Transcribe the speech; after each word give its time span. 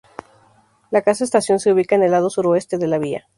La 0.89 1.03
casa 1.03 1.23
estación 1.23 1.59
se 1.59 1.71
ubica 1.71 1.93
en 1.93 2.01
el 2.01 2.09
lado 2.09 2.31
suroeste 2.31 2.79
de 2.79 2.87
la 2.87 2.97
vía. 2.97 3.27